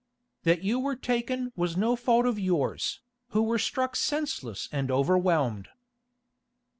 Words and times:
"That 0.45 0.63
you 0.63 0.79
were 0.79 0.95
taken 0.95 1.51
was 1.55 1.77
no 1.77 1.95
fault 1.95 2.25
of 2.25 2.39
yours, 2.39 3.01
who 3.27 3.43
were 3.43 3.59
struck 3.59 3.95
senseless 3.95 4.67
and 4.71 4.89
overwhelmed." 4.89 5.67